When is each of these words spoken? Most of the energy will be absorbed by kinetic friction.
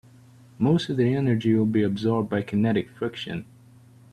Most 0.57 0.89
of 0.89 0.97
the 0.97 1.13
energy 1.13 1.53
will 1.53 1.67
be 1.67 1.83
absorbed 1.83 2.27
by 2.27 2.41
kinetic 2.41 2.89
friction. 2.89 3.45